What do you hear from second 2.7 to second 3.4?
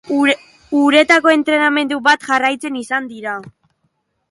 izan dira.